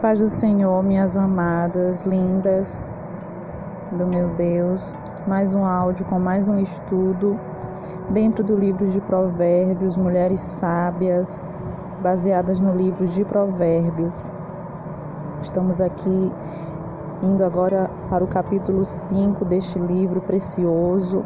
[0.00, 2.84] paz do Senhor, minhas amadas, lindas
[3.90, 4.94] do meu Deus.
[5.26, 7.38] Mais um áudio com mais um estudo
[8.10, 11.50] dentro do livro de Provérbios, Mulheres Sábias,
[12.00, 14.28] baseadas no livro de Provérbios.
[15.42, 16.32] Estamos aqui
[17.20, 21.24] indo agora para o capítulo 5 deste livro precioso,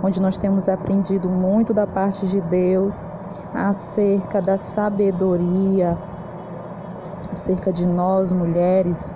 [0.00, 3.04] onde nós temos aprendido muito da parte de Deus
[3.52, 5.98] acerca da sabedoria
[7.30, 9.10] acerca de nós, mulheres,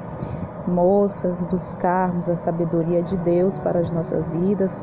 [0.67, 4.83] moças, buscarmos a sabedoria de Deus para as nossas vidas,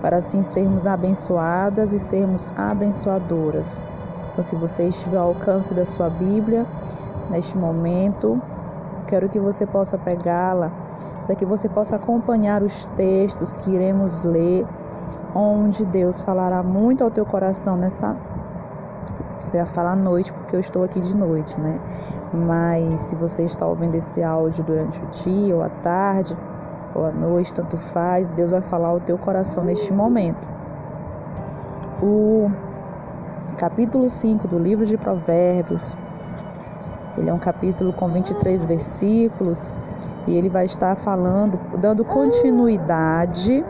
[0.00, 3.82] para assim sermos abençoadas e sermos abençoadoras.
[4.30, 6.66] Então, se você estiver ao alcance da sua Bíblia,
[7.30, 8.40] neste momento,
[9.06, 10.70] quero que você possa pegá-la,
[11.26, 14.66] para que você possa acompanhar os textos que iremos ler,
[15.34, 18.16] onde Deus falará muito ao teu coração nessa
[19.56, 21.80] eu ia falar noite porque eu estou aqui de noite, né?
[22.32, 26.36] Mas se você está ouvindo esse áudio durante o dia ou à tarde
[26.94, 30.46] ou à noite, tanto faz, Deus vai falar ao teu coração neste momento.
[32.02, 32.50] O
[33.56, 35.96] capítulo 5 do livro de Provérbios,
[37.16, 39.72] ele é um capítulo com 23 versículos
[40.26, 43.64] e ele vai estar falando, dando continuidade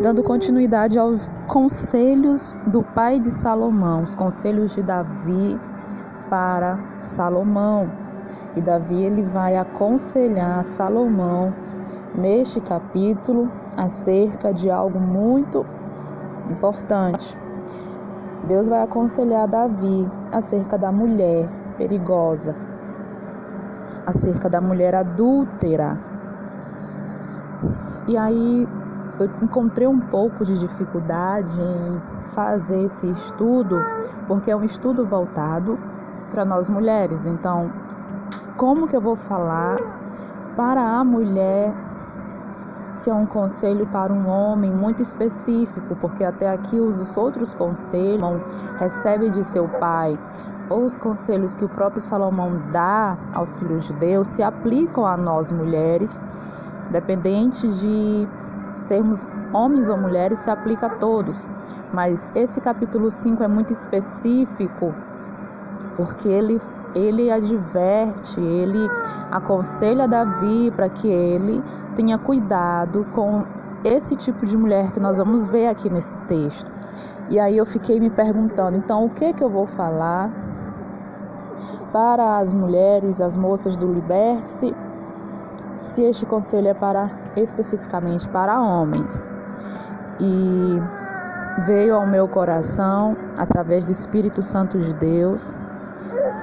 [0.00, 5.60] dando continuidade aos conselhos do pai de Salomão, os conselhos de Davi
[6.30, 7.90] para Salomão.
[8.56, 11.52] E Davi ele vai aconselhar Salomão
[12.14, 15.66] neste capítulo acerca de algo muito
[16.48, 17.36] importante.
[18.44, 22.54] Deus vai aconselhar Davi acerca da mulher perigosa,
[24.06, 25.98] acerca da mulher adúltera.
[28.08, 28.66] E aí
[29.24, 33.76] eu encontrei um pouco de dificuldade em fazer esse estudo,
[34.26, 35.78] porque é um estudo voltado
[36.30, 37.26] para nós mulheres.
[37.26, 37.70] Então,
[38.56, 39.76] como que eu vou falar
[40.56, 41.72] para a mulher
[42.92, 48.40] se é um conselho para um homem muito específico, porque até aqui os outros conselhos
[48.78, 50.18] recebe de seu pai
[50.68, 55.16] ou os conselhos que o próprio Salomão dá aos filhos de Deus se aplicam a
[55.16, 56.22] nós mulheres,
[56.90, 58.28] dependente de
[58.80, 61.48] sermos homens ou mulheres se aplica a todos,
[61.92, 64.94] mas esse capítulo 5 é muito específico
[65.96, 66.60] porque ele
[66.94, 68.88] ele adverte, ele
[69.30, 71.62] aconselha Davi para que ele
[71.94, 73.44] tenha cuidado com
[73.84, 76.70] esse tipo de mulher que nós vamos ver aqui nesse texto.
[77.28, 80.32] E aí eu fiquei me perguntando, então o que que eu vou falar
[81.92, 84.74] para as mulheres, as moças do Liberte-se
[85.80, 89.26] se este conselho é para especificamente para homens.
[90.20, 90.80] E
[91.66, 95.52] veio ao meu coração através do Espírito Santo de Deus.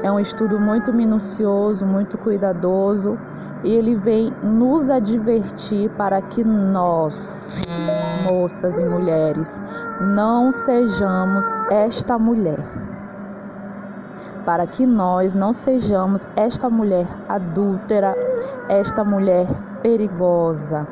[0.04, 3.18] É um estudo muito minucioso, muito cuidadoso,
[3.64, 7.64] e ele vem nos advertir para que nós,
[8.30, 9.64] moças e mulheres,
[10.02, 12.87] não sejamos esta mulher.
[14.48, 18.16] Para que nós não sejamos esta mulher adúltera,
[18.70, 19.46] esta mulher
[19.82, 20.88] perigosa.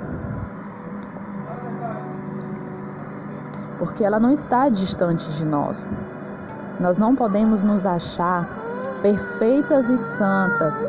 [3.80, 5.94] Porque ela não está distante de nós.
[6.82, 8.46] Nós não podemos nos achar
[9.02, 10.86] perfeitas e santas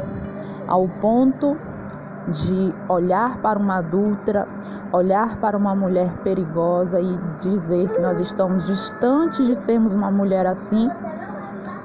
[0.67, 1.57] ao ponto
[2.27, 4.49] de olhar para uma adúltera,
[4.93, 10.49] olhar para uma mulher perigosa e dizer que nós estamos distantes de sermos uma mulher
[10.49, 10.91] assim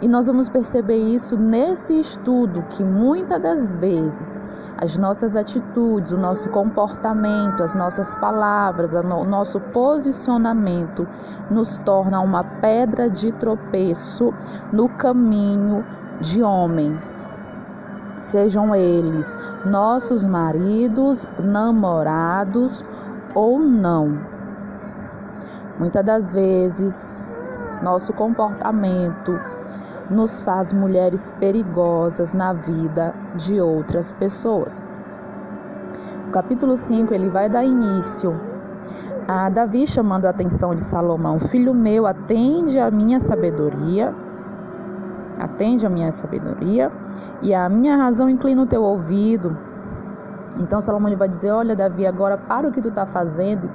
[0.01, 4.41] e nós vamos perceber isso nesse estudo que muitas das vezes
[4.77, 11.07] as nossas atitudes, o nosso comportamento, as nossas palavras, o nosso posicionamento
[11.51, 14.33] nos torna uma pedra de tropeço
[14.73, 15.85] no caminho
[16.19, 17.25] de homens.
[18.21, 22.83] Sejam eles nossos maridos, namorados
[23.35, 24.19] ou não.
[25.77, 27.15] Muitas das vezes,
[27.81, 29.39] nosso comportamento,
[30.11, 34.85] nos faz mulheres perigosas na vida de outras pessoas.
[36.27, 38.39] O capítulo 5 ele vai dar início
[39.27, 44.13] a Davi chamando a atenção de Salomão: Filho meu, atende a minha sabedoria,
[45.39, 46.91] atende a minha sabedoria,
[47.41, 49.57] e a minha razão inclina o teu ouvido.
[50.59, 53.69] Então Salomão ele vai dizer: Olha, Davi, agora para o que tu está fazendo.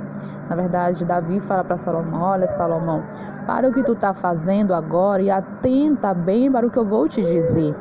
[0.49, 3.03] Na verdade, Davi fala para Salomão: Olha, Salomão,
[3.47, 7.09] para o que tu está fazendo agora e atenta bem para o que eu vou
[7.09, 7.75] te dizer.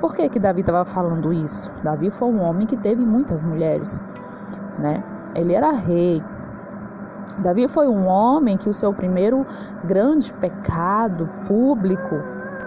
[0.00, 1.70] Por que, que Davi estava falando isso?
[1.82, 4.00] Davi foi um homem que teve muitas mulheres,
[4.78, 5.02] né?
[5.34, 6.22] Ele era rei.
[7.38, 9.46] Davi foi um homem que o seu primeiro
[9.84, 12.16] grande pecado público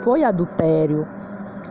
[0.04, 1.08] foi adultério.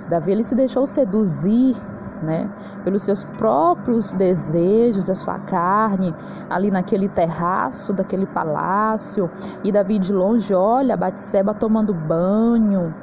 [0.08, 1.76] Davi ele se deixou seduzir
[2.22, 2.49] né?
[2.84, 6.14] Pelos seus próprios desejos, a sua carne,
[6.49, 9.31] ali naquele terraço daquele palácio.
[9.64, 12.94] E Davi de longe olha Batseba tomando banho.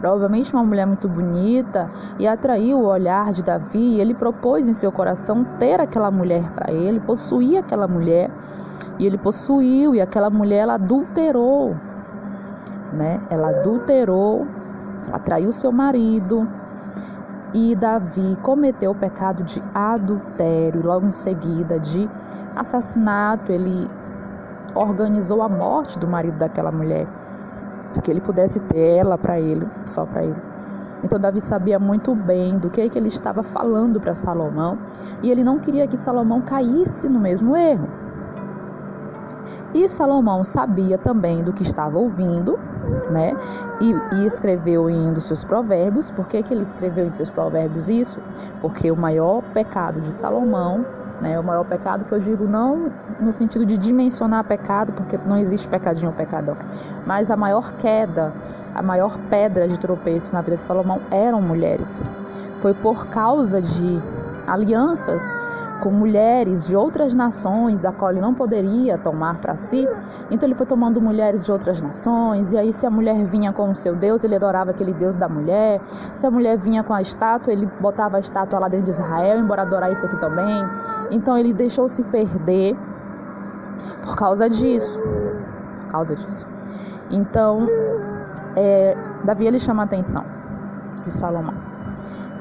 [0.00, 3.98] Provavelmente uma mulher muito bonita e atraiu o olhar de Davi.
[3.98, 8.30] ele propôs em seu coração ter aquela mulher para ele, possuir aquela mulher.
[8.98, 11.76] E ele possuiu e aquela mulher ela adulterou,
[12.92, 13.20] né?
[13.28, 14.46] Ela adulterou,
[15.12, 16.48] atraiu seu marido,
[17.54, 22.08] e Davi cometeu o pecado de adultério, logo em seguida de
[22.54, 23.88] assassinato, ele
[24.74, 27.06] organizou a morte do marido daquela mulher,
[27.92, 30.36] para que ele pudesse ter ela para ele, só para ele.
[31.02, 34.78] Então Davi sabia muito bem do que, que ele estava falando para Salomão,
[35.22, 38.05] e ele não queria que Salomão caísse no mesmo erro.
[39.74, 42.58] E Salomão sabia também do que estava ouvindo,
[43.10, 43.32] né?
[43.80, 46.10] E, e, escreveu em um dos seus provérbios.
[46.10, 48.20] Por que, que ele escreveu em seus provérbios isso?
[48.60, 50.84] Porque o maior pecado de Salomão,
[51.20, 51.38] né?
[51.38, 52.90] O maior pecado que eu digo não
[53.20, 56.56] no sentido de dimensionar pecado, porque não existe pecadinho ou pecadão,
[57.06, 58.32] mas a maior queda,
[58.74, 62.02] a maior pedra de tropeço na vida de Salomão eram mulheres.
[62.60, 64.02] Foi por causa de
[64.46, 65.22] alianças
[65.82, 69.86] com mulheres de outras nações, da qual ele não poderia tomar para si.
[70.30, 73.70] Então ele foi tomando mulheres de outras nações, e aí se a mulher vinha com
[73.70, 75.80] o seu Deus, ele adorava aquele Deus da mulher.
[76.14, 79.38] Se a mulher vinha com a estátua, ele botava a estátua lá dentro de Israel,
[79.38, 80.64] embora adorar isso aqui também.
[81.10, 82.76] Então ele deixou se perder
[84.04, 84.98] por causa disso.
[84.98, 86.46] Por causa disso.
[87.10, 87.66] Então,
[88.56, 90.24] é, Davi ele chama a atenção
[91.04, 91.65] de Salomão.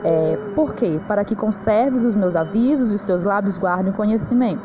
[0.07, 1.01] É, por quê?
[1.07, 4.61] Para que conserves os meus avisos e os teus lábios guardem o conhecimento.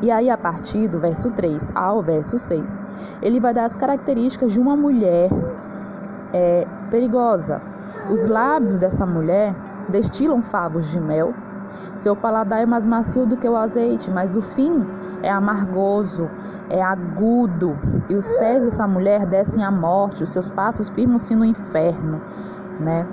[0.00, 2.78] E aí, a partir do verso 3 ao verso 6,
[3.20, 5.28] ele vai dar as características de uma mulher
[6.32, 7.60] é, perigosa.
[8.10, 9.54] Os lábios dessa mulher
[9.90, 11.34] destilam favos de mel.
[11.94, 14.84] Seu paladar é mais macio do que o azeite, mas o fim
[15.22, 16.28] é amargoso,
[16.70, 17.78] é agudo.
[18.08, 22.20] E os pés dessa mulher descem à morte, os seus passos firmam-se no inferno,
[22.80, 23.06] né?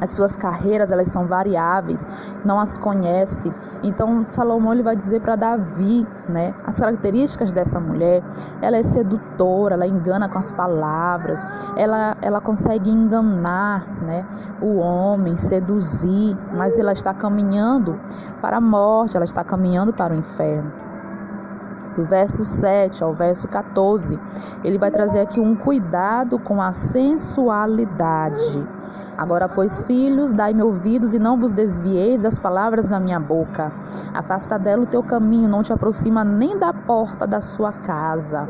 [0.00, 2.06] As suas carreiras elas são variáveis,
[2.44, 3.52] não as conhece.
[3.82, 8.22] Então Salomão ele vai dizer para Davi, né, as características dessa mulher.
[8.62, 11.44] Ela é sedutora, ela engana com as palavras,
[11.76, 14.26] ela ela consegue enganar, né,
[14.60, 17.98] o homem, seduzir, mas ela está caminhando
[18.40, 20.89] para a morte, ela está caminhando para o inferno
[21.94, 24.18] do verso 7 ao verso 14,
[24.64, 28.66] ele vai trazer aqui um cuidado com a sensualidade.
[29.16, 33.70] Agora, pois, filhos, dai-me ouvidos e não vos desvieis das palavras da minha boca.
[34.14, 38.48] Afasta dela o teu caminho, não te aproxima nem da porta da sua casa,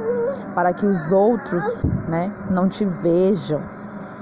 [0.55, 3.61] para que os outros né, não te vejam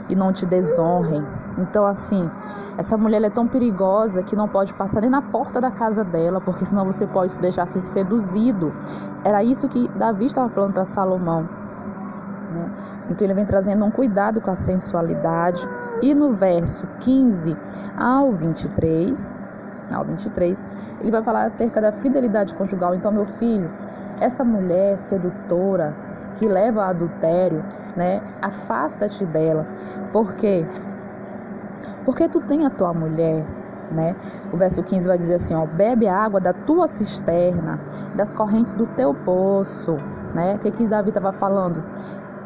[0.08, 1.22] e não te desonrem.
[1.58, 2.31] Então, assim,
[2.79, 6.41] essa mulher é tão perigosa que não pode passar nem na porta da casa dela,
[6.41, 8.73] porque senão você pode deixar ser seduzido.
[9.25, 11.43] Era isso que Davi estava falando para Salomão.
[12.53, 12.71] Né?
[13.11, 15.67] Então, ele vem trazendo um cuidado com a sensualidade.
[16.01, 17.57] E no verso 15
[17.99, 19.35] ao 23,
[19.93, 20.65] ao 23,
[21.01, 22.95] ele vai falar acerca da fidelidade conjugal.
[22.95, 23.69] Então, meu filho,
[24.21, 25.97] essa mulher sedutora
[26.37, 27.65] que leva ao adultério,
[27.97, 28.23] né?
[28.41, 29.67] Afasta-te dela.
[30.13, 30.65] Por quê?
[32.08, 33.44] Porque tu tem a tua mulher,
[33.93, 34.17] né?
[34.50, 37.79] O verso 15 vai dizer assim, ó, bebe a água da tua cisterna,
[38.17, 39.94] das correntes do teu poço,
[40.34, 40.55] né?
[40.55, 41.84] O que que Davi estava falando?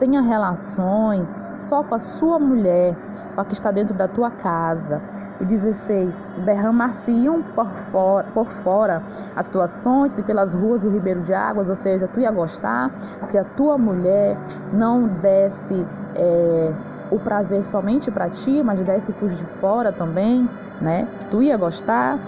[0.00, 2.96] tenha relações só com a sua mulher,
[3.36, 5.00] com a que está dentro da tua casa.
[5.40, 9.00] O 16, derramar-se-iam por fora, por fora
[9.36, 12.90] as tuas fontes e pelas ruas o ribeiro de águas, ou seja, tu ia gostar
[13.22, 14.36] se a tua mulher
[14.72, 16.72] não desse é,
[17.12, 20.48] o prazer somente para ti, mas desse por de fora também,
[20.80, 21.06] né?
[21.30, 22.18] Tu ia gostar.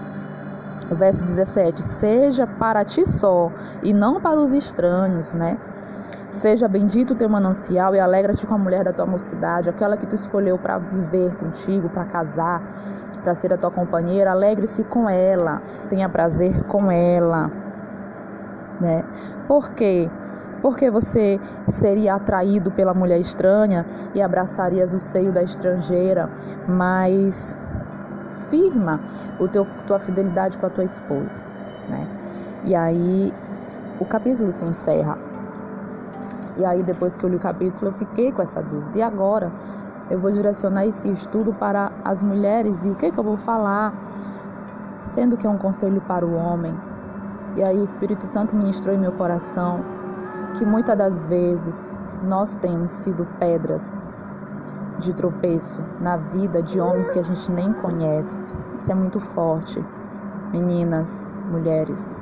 [0.90, 3.50] O verso 17, seja para ti só
[3.82, 5.56] e não para os estranhos, né?
[6.30, 10.06] Seja bendito o teu manancial e alegra-te com a mulher da tua mocidade, aquela que
[10.06, 12.60] tu escolheu para viver contigo, para casar,
[13.22, 14.32] para ser a tua companheira.
[14.32, 17.50] Alegre-se com ela, tenha prazer com ela.
[18.78, 19.02] Né?
[19.48, 20.10] Por quê?
[20.64, 26.30] Porque você seria atraído pela mulher estranha e abraçarias o seio da estrangeira,
[26.66, 27.54] mas
[28.48, 28.98] firma
[29.38, 31.38] o teu, tua fidelidade com a tua esposa.
[31.90, 32.08] Né?
[32.64, 33.30] E aí
[34.00, 35.18] o capítulo se encerra
[36.56, 38.98] e aí, depois que eu li o capítulo, eu fiquei com essa dúvida.
[38.98, 39.50] E agora?
[40.08, 43.92] Eu vou direcionar esse estudo para as mulheres e o que, que eu vou falar,
[45.02, 46.74] sendo que é um conselho para o homem.
[47.56, 49.84] E aí, o Espírito Santo ministrou em meu coração
[50.54, 51.90] que muitas das vezes
[52.22, 53.96] nós temos sido pedras
[54.98, 58.54] de tropeço na vida de homens que a gente nem conhece.
[58.76, 59.84] Isso é muito forte,
[60.52, 62.16] meninas, mulheres,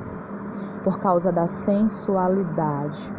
[0.83, 3.13] por causa da sensualidade.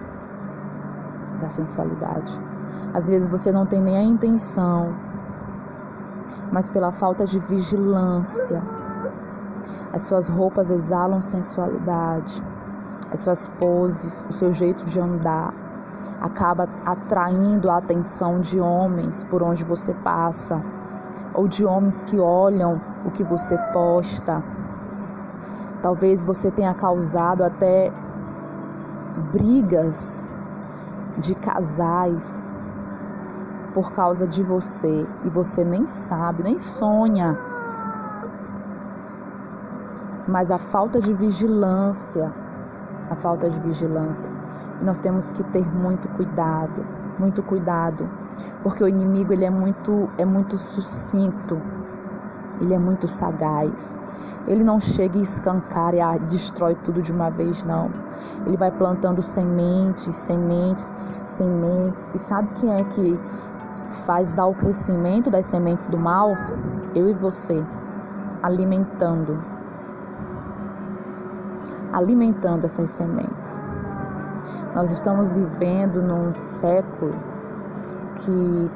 [1.41, 2.39] Da sensualidade.
[2.93, 4.95] Às vezes você não tem nem a intenção,
[6.53, 8.61] mas pela falta de vigilância,
[9.93, 12.43] as suas roupas exalam sensualidade,
[13.15, 15.55] as suas poses, o seu jeito de andar
[16.21, 20.61] acaba atraindo a atenção de homens por onde você passa,
[21.33, 24.43] ou de homens que olham o que você posta.
[25.81, 27.93] Talvez você tenha causado até
[29.33, 30.25] brigas
[31.19, 32.51] de casais
[33.73, 37.39] por causa de você e você nem sabe, nem sonha.
[40.27, 42.33] Mas a falta de vigilância,
[43.11, 44.31] a falta de vigilância
[44.83, 46.85] nós temos que ter muito cuidado,
[47.19, 48.09] muito cuidado,
[48.63, 51.61] porque o inimigo ele é muito é muito sucinto.
[52.61, 53.99] Ele é muito sagaz.
[54.47, 57.91] Ele não chega e escancara e destrói tudo de uma vez, não.
[58.47, 60.89] Ele vai plantando sementes, sementes,
[61.25, 62.13] sementes.
[62.15, 63.19] E sabe quem é que
[64.07, 66.31] faz dar o crescimento das sementes do mal?
[66.95, 67.61] Eu e você,
[68.41, 69.54] alimentando.
[71.95, 73.65] Alimentando essas sementes.
[74.75, 77.15] Nós estamos vivendo num século
[78.17, 78.71] que,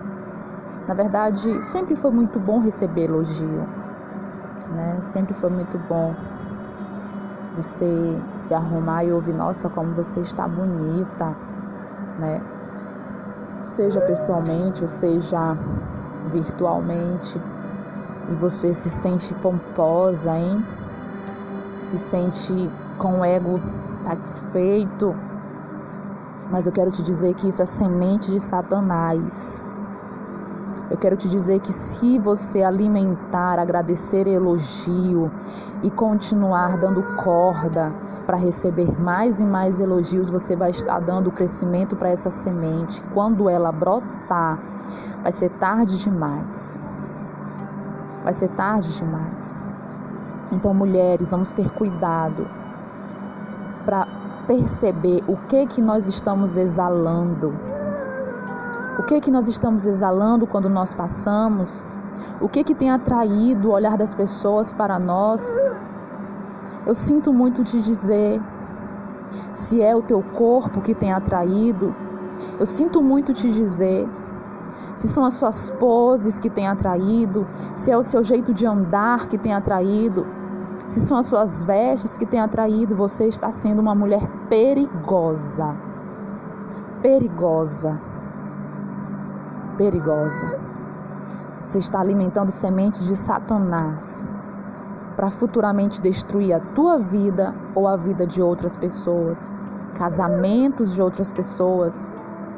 [0.87, 3.67] na verdade, sempre foi muito bom receber elogio,
[4.71, 4.99] né?
[5.03, 6.15] Sempre foi muito bom
[7.57, 11.35] você se arrumar e ouvir, nossa, como você está bonita,
[12.21, 12.41] né?
[13.65, 15.57] Seja pessoalmente ou seja
[16.33, 17.41] virtualmente,
[18.31, 20.65] e você se sente pomposa, hein?
[21.83, 23.61] Se sente com o ego
[24.03, 25.15] satisfeito
[26.51, 29.65] mas eu quero te dizer que isso é semente de Satanás.
[30.91, 35.31] Eu quero te dizer que se você alimentar, agradecer elogio
[35.83, 37.93] e continuar dando corda
[38.25, 43.03] para receber mais e mais elogios, você vai estar dando crescimento para essa semente.
[43.13, 44.59] Quando ela brotar,
[45.23, 46.81] vai ser tarde demais.
[48.25, 49.55] Vai ser tarde demais.
[50.51, 52.47] Então, mulheres, vamos ter cuidado
[53.89, 54.07] para
[54.47, 57.55] perceber o que que nós estamos exalando.
[58.99, 61.87] O que que nós estamos exalando quando nós passamos?
[62.39, 65.41] O que que tem atraído o olhar das pessoas para nós?
[66.85, 68.43] Eu sinto muito te dizer
[69.55, 71.97] se é o teu corpo que tem atraído.
[72.61, 74.07] Eu sinto muito te dizer
[74.97, 79.29] se são as suas poses que tem atraído, se é o seu jeito de andar
[79.29, 80.27] que tem atraído
[80.89, 85.77] se são as suas vestes que têm atraído, você está sendo uma mulher perigosa.
[87.03, 88.01] Perigosa.
[89.77, 90.59] Perigosa.
[91.63, 94.27] Você está alimentando sementes de Satanás
[95.15, 99.53] para futuramente destruir a tua vida ou a vida de outras pessoas,
[99.95, 102.11] casamentos de outras pessoas,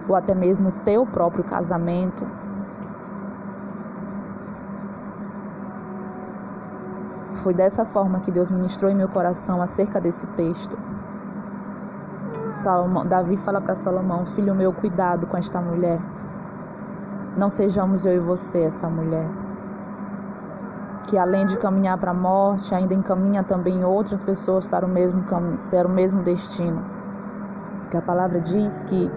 [0.08, 2.24] ou até mesmo o teu próprio casamento.
[7.34, 10.76] Foi dessa forma que Deus ministrou em meu coração acerca desse texto.
[12.50, 16.00] Salomão, Davi fala para Salomão: Filho meu, cuidado com esta mulher.
[17.36, 19.26] Não sejamos eu e você essa mulher.
[21.08, 25.24] Que além de caminhar para a morte, ainda encaminha também outras pessoas para o mesmo,
[25.70, 26.84] para o mesmo destino.
[27.90, 29.10] Que a palavra diz que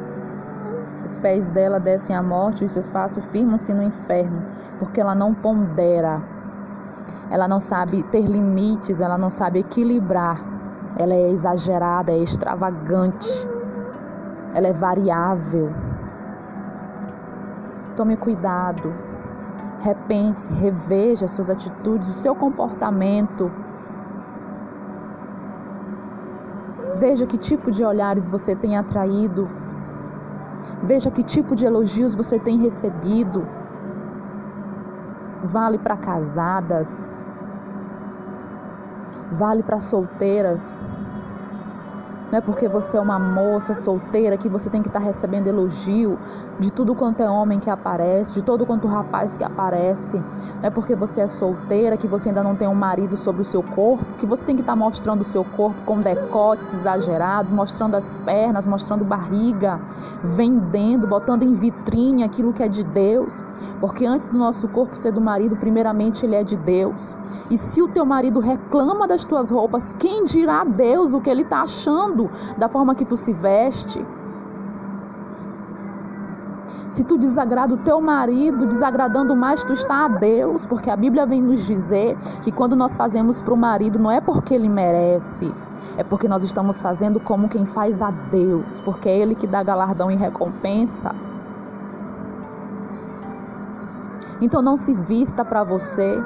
[1.04, 4.42] os pés dela descem à morte e seus passos firmam-se no inferno,
[4.80, 6.22] porque ela não pondera
[7.30, 10.40] ela não sabe ter limites, ela não sabe equilibrar.
[10.96, 13.48] Ela é exagerada, é extravagante,
[14.54, 15.74] ela é variável.
[17.96, 18.94] Tome cuidado,
[19.80, 23.52] repense, reveja suas atitudes, o seu comportamento.
[26.96, 29.50] Veja que tipo de olhares você tem atraído.
[30.84, 33.48] Veja que tipo de elogios você tem recebido.
[35.44, 37.04] Vale para casadas,
[39.38, 40.82] vale para solteiras.
[42.34, 45.46] Não é porque você é uma moça solteira que você tem que estar tá recebendo
[45.46, 46.18] elogio
[46.60, 50.18] de tudo quanto é homem que aparece, de todo quanto rapaz que aparece.
[50.18, 53.46] Não é porque você é solteira que você ainda não tem um marido sobre o
[53.46, 57.52] seu corpo, que você tem que estar tá mostrando o seu corpo com decotes exagerados,
[57.52, 59.80] mostrando as pernas, mostrando barriga,
[60.24, 63.44] vendendo, botando em vitrine aquilo que é de Deus.
[63.80, 67.16] Porque antes do nosso corpo ser do marido, primeiramente ele é de Deus.
[67.52, 71.30] E se o teu marido reclama das tuas roupas, quem dirá a Deus o que
[71.30, 72.23] ele está achando
[72.58, 74.06] da forma que tu se veste?
[76.94, 81.26] Se tu desagrada o teu marido, desagradando mais, tu está a Deus, porque a Bíblia
[81.26, 85.54] vem nos dizer que quando nós fazemos para o marido, não é porque ele merece,
[85.98, 89.64] é porque nós estamos fazendo como quem faz a Deus, porque é Ele que dá
[89.64, 91.16] galardão e recompensa.
[94.40, 96.22] Então não se vista para você,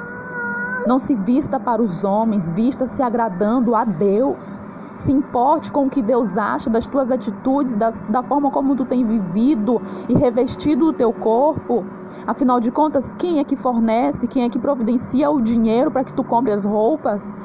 [0.85, 4.59] não se vista para os homens, vista se agradando a Deus
[4.97, 8.83] se importe com o que Deus acha das tuas atitudes, das, da forma como tu
[8.83, 11.85] tem vivido e revestido o teu corpo.
[12.25, 16.13] Afinal de contas, quem é que fornece, quem é que providencia o dinheiro para que
[16.13, 17.37] tu compre as roupas?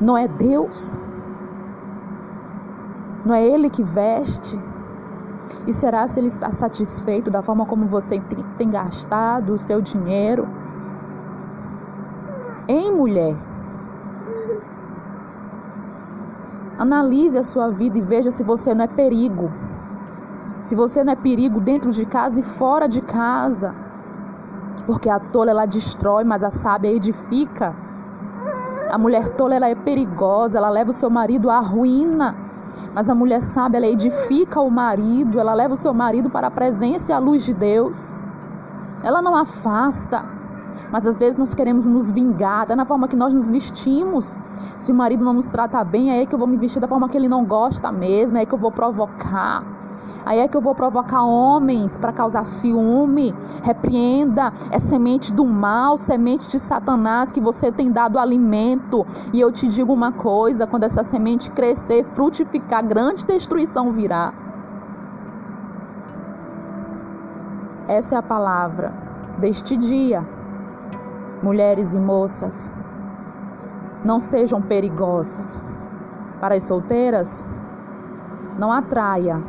[0.00, 0.94] Não é Deus?
[3.24, 4.58] Não é Ele que veste?
[5.66, 8.20] E será se Ele está satisfeito da forma como você
[8.56, 10.48] tem gastado o seu dinheiro?
[12.66, 13.34] Em mulher,
[16.78, 19.50] Analise a sua vida e veja se você não é perigo.
[20.62, 23.74] Se você não é perigo dentro de casa e fora de casa.
[24.86, 27.74] Porque a tola ela destrói, mas a sábia edifica.
[28.90, 32.36] A mulher tola ela é perigosa, ela leva o seu marido à ruína.
[32.94, 36.50] Mas a mulher sábia ela edifica o marido, ela leva o seu marido para a
[36.50, 38.14] presença e a luz de Deus.
[39.02, 40.24] Ela não afasta,
[40.90, 44.38] mas às vezes nós queremos nos vingar, até na forma que nós nos vestimos.
[44.78, 46.88] Se o marido não nos trata bem, é aí que eu vou me vestir da
[46.88, 49.78] forma que ele não gosta mesmo, é aí que eu vou provocar.
[50.24, 53.34] Aí é que eu vou provocar homens para causar ciúme.
[53.62, 59.06] Repreenda, é semente do mal, semente de Satanás que você tem dado alimento.
[59.32, 64.32] E eu te digo uma coisa: quando essa semente crescer, frutificar, grande destruição virá.
[67.86, 68.92] Essa é a palavra
[69.38, 70.37] deste dia
[71.42, 72.72] mulheres e moças,
[74.04, 75.60] não sejam perigosas.
[76.40, 77.44] Para as solteiras,
[78.58, 79.42] não atraia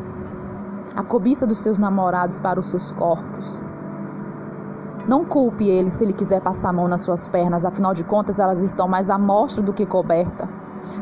[0.95, 3.61] a cobiça dos seus namorados para os seus corpos.
[5.07, 8.39] Não culpe ele se ele quiser passar a mão nas suas pernas, afinal de contas
[8.39, 10.47] elas estão mais à mostra do que coberta.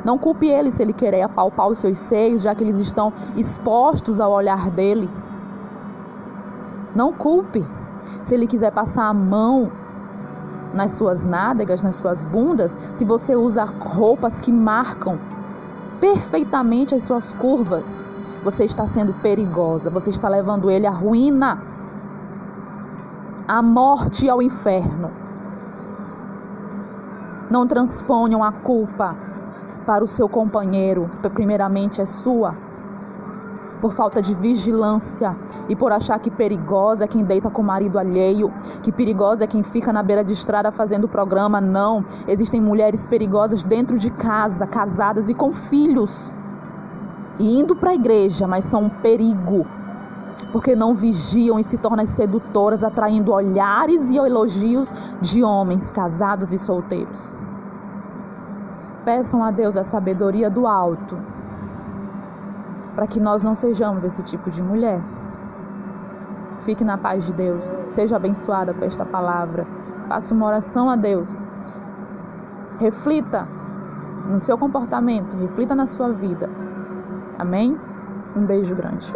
[0.03, 4.19] Não culpe ele se ele querer apalpar os seus seios, já que eles estão expostos
[4.19, 5.09] ao olhar dele.
[6.95, 7.65] Não culpe
[8.21, 9.71] se ele quiser passar a mão
[10.77, 15.19] nas suas nádegas, nas suas bundas, se você usa roupas que marcam
[15.99, 18.05] perfeitamente as suas curvas,
[18.43, 21.61] você está sendo perigosa, você está levando ele à ruína,
[23.47, 25.11] à morte e ao inferno.
[27.49, 29.15] Não transponham a culpa
[29.85, 32.55] para o seu companheiro, primeiramente é sua
[33.81, 35.35] por falta de vigilância
[35.69, 39.47] e por achar que perigosa é quem deita com o marido alheio, que perigosa é
[39.47, 41.61] quem fica na beira de estrada fazendo programa.
[41.61, 46.31] Não, existem mulheres perigosas dentro de casa, casadas e com filhos,
[47.39, 49.65] e indo para a igreja, mas são um perigo.
[50.51, 56.59] Porque não vigiam e se tornam sedutoras, atraindo olhares e elogios de homens casados e
[56.59, 57.29] solteiros.
[59.03, 61.17] Peçam a Deus a sabedoria do alto
[62.97, 64.99] para que nós não sejamos esse tipo de mulher.
[66.61, 69.67] Fique na paz de Deus, seja abençoada com esta palavra.
[70.07, 71.39] Faça uma oração a Deus.
[72.79, 73.47] Reflita
[74.31, 76.49] no seu comportamento, reflita na sua vida.
[77.37, 77.79] Amém?
[78.35, 79.13] Um beijo grande.